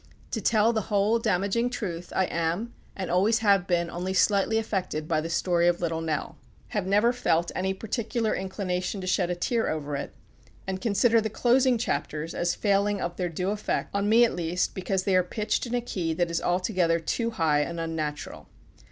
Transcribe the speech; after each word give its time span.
To 0.31 0.41
tell 0.41 0.73
the 0.73 0.81
whole 0.89 1.19
damaging 1.19 1.69
truth, 1.69 2.11
I 2.15 2.25
am, 2.25 2.73
and 2.95 3.11
always 3.11 3.37
have 3.45 3.67
been, 3.67 3.87
only 3.87 4.15
slightly 4.15 4.57
affected 4.57 5.07
by 5.07 5.21
the 5.21 5.29
story 5.29 5.67
of 5.67 5.79
Little 5.79 6.01
Nell; 6.01 6.39
have 6.69 6.87
never 6.87 7.13
felt 7.13 7.51
any 7.53 7.75
particular 7.75 8.33
inclination 8.33 8.99
to 9.01 9.05
shed 9.05 9.29
a 9.29 9.35
tear 9.35 9.69
over 9.69 9.95
it, 9.95 10.15
and 10.65 10.81
consider 10.81 11.21
the 11.21 11.29
closing 11.29 11.77
chapters 11.77 12.33
as 12.33 12.55
failing 12.55 12.99
of 12.99 13.17
their 13.17 13.29
due 13.29 13.51
effect, 13.51 13.91
on 13.93 14.09
me 14.09 14.25
at 14.25 14.35
least, 14.35 14.73
because 14.73 15.03
they 15.03 15.15
are 15.15 15.21
pitched 15.21 15.67
in 15.67 15.75
a 15.75 15.81
key 15.81 16.15
that 16.15 16.31
is 16.31 16.41
altogether 16.41 16.99
too 16.99 17.29
high 17.29 17.59
and 17.59 17.79
unnatural. 17.79 18.49